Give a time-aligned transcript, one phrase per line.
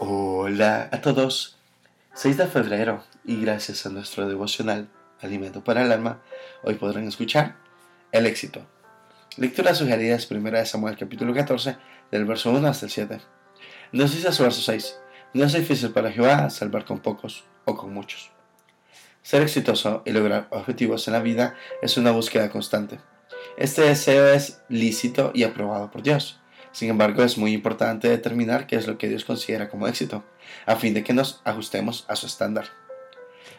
[0.00, 1.56] Hola a todos.
[2.14, 4.88] 6 de febrero y gracias a nuestro devocional
[5.20, 6.20] Alimento para el Alma,
[6.64, 7.54] hoy podrán escuchar
[8.10, 8.66] El éxito.
[9.36, 11.76] Lectura sugerida es 1 Samuel capítulo 14
[12.10, 13.20] del verso 1 hasta el 7.
[13.92, 14.98] Nos dice su verso 6.
[15.32, 18.32] No es difícil para Jehová salvar con pocos o con muchos.
[19.22, 22.98] Ser exitoso y lograr objetivos en la vida es una búsqueda constante.
[23.56, 26.40] Este deseo es lícito y aprobado por Dios.
[26.74, 30.24] Sin embargo, es muy importante determinar qué es lo que Dios considera como éxito,
[30.66, 32.64] a fin de que nos ajustemos a su estándar.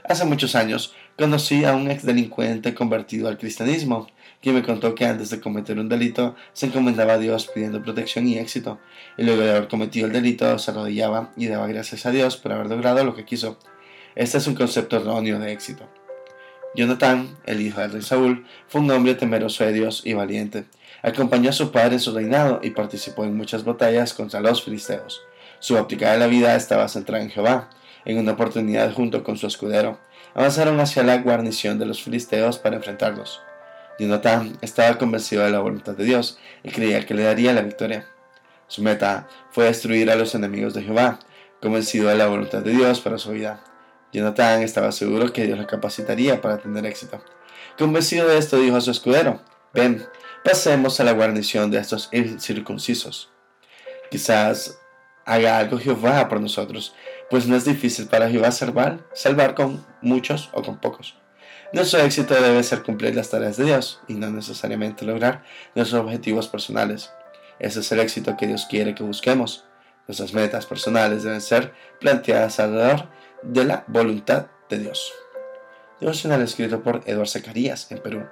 [0.03, 4.07] Hace muchos años conocí a un ex delincuente convertido al cristianismo,
[4.41, 8.27] quien me contó que antes de cometer un delito se encomendaba a Dios pidiendo protección
[8.27, 8.79] y éxito,
[9.17, 12.51] y luego de haber cometido el delito se arrodillaba y daba gracias a Dios por
[12.51, 13.57] haber logrado lo que quiso.
[14.15, 15.89] Este es un concepto erróneo de éxito.
[16.75, 20.65] Jonathan, el hijo del rey Saúl, fue un hombre temeroso de Dios y valiente.
[21.01, 25.21] Acompañó a su padre en su reinado y participó en muchas batallas contra los filisteos.
[25.59, 27.69] Su óptica de la vida estaba centrada en Jehová.
[28.03, 29.99] En una oportunidad, junto con su escudero,
[30.33, 33.41] avanzaron hacia la guarnición de los filisteos para enfrentarlos.
[33.97, 38.05] Jonathan estaba convencido de la voluntad de Dios y creía que le daría la victoria.
[38.67, 41.19] Su meta fue destruir a los enemigos de Jehová,
[41.61, 43.63] convencido de la voluntad de Dios para su vida.
[44.13, 47.21] Jonathan estaba seguro que Dios lo capacitaría para tener éxito.
[47.77, 49.41] Convencido de esto, dijo a su escudero,
[49.73, 50.05] ven,
[50.43, 53.29] pasemos a la guarnición de estos incircuncisos.
[54.09, 54.79] Quizás
[55.25, 56.93] haga algo Jehová por nosotros,
[57.29, 61.15] pues no es difícil para Jehová salvar, salvar con muchos o con pocos.
[61.73, 66.47] Nuestro éxito debe ser cumplir las tareas de Dios y no necesariamente lograr nuestros objetivos
[66.47, 67.11] personales.
[67.59, 69.65] Ese es el éxito que Dios quiere que busquemos.
[70.07, 73.09] Nuestras metas personales deben ser planteadas alrededor
[73.45, 75.13] de la voluntad de Dios.
[75.99, 78.25] Devocional escrito por Eduardo Zacarías en Perú.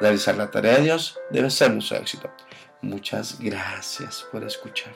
[0.00, 2.30] Realizar la tarea de Dios debe ser nuestro éxito.
[2.82, 4.92] Muchas gracias por escuchar.